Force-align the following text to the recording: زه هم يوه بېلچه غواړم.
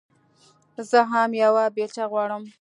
زه 0.89 0.99
هم 1.11 1.31
يوه 1.43 1.63
بېلچه 1.75 2.03
غواړم. 2.11 2.43